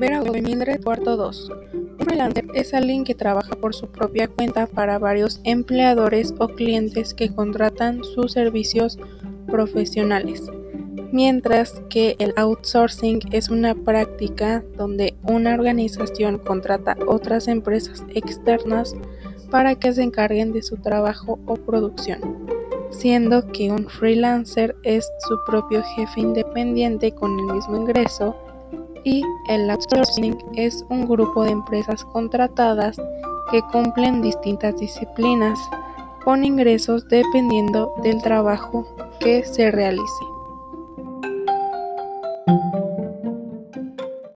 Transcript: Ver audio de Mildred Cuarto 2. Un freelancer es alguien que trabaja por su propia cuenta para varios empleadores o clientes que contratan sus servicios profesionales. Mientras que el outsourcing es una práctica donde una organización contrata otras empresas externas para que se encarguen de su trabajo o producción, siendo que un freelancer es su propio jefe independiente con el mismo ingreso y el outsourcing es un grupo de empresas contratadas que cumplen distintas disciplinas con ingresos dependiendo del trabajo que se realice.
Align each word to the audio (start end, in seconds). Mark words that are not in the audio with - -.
Ver 0.00 0.14
audio 0.14 0.32
de 0.32 0.40
Mildred 0.40 0.82
Cuarto 0.82 1.14
2. 1.18 1.52
Un 1.74 2.06
freelancer 2.06 2.46
es 2.54 2.72
alguien 2.72 3.04
que 3.04 3.14
trabaja 3.14 3.54
por 3.56 3.74
su 3.74 3.86
propia 3.88 4.28
cuenta 4.28 4.66
para 4.66 4.98
varios 4.98 5.42
empleadores 5.44 6.32
o 6.38 6.48
clientes 6.48 7.12
que 7.12 7.28
contratan 7.34 8.02
sus 8.02 8.32
servicios 8.32 8.98
profesionales. 9.46 10.50
Mientras 11.12 11.82
que 11.90 12.16
el 12.18 12.32
outsourcing 12.36 13.20
es 13.30 13.50
una 13.50 13.74
práctica 13.74 14.64
donde 14.78 15.18
una 15.22 15.52
organización 15.52 16.38
contrata 16.38 16.96
otras 17.06 17.46
empresas 17.46 18.02
externas 18.14 18.96
para 19.50 19.74
que 19.74 19.92
se 19.92 20.02
encarguen 20.02 20.54
de 20.54 20.62
su 20.62 20.78
trabajo 20.78 21.38
o 21.44 21.56
producción, 21.56 22.20
siendo 22.88 23.46
que 23.52 23.70
un 23.70 23.86
freelancer 23.86 24.76
es 24.82 25.06
su 25.28 25.36
propio 25.44 25.82
jefe 25.94 26.20
independiente 26.22 27.12
con 27.12 27.38
el 27.38 27.54
mismo 27.54 27.76
ingreso 27.76 28.34
y 29.04 29.22
el 29.48 29.70
outsourcing 29.70 30.36
es 30.54 30.84
un 30.88 31.08
grupo 31.08 31.44
de 31.44 31.50
empresas 31.50 32.04
contratadas 32.04 32.96
que 33.50 33.62
cumplen 33.72 34.22
distintas 34.22 34.76
disciplinas 34.78 35.58
con 36.24 36.44
ingresos 36.44 37.08
dependiendo 37.08 37.92
del 38.02 38.22
trabajo 38.22 38.86
que 39.18 39.44
se 39.44 39.70
realice. 39.70 40.39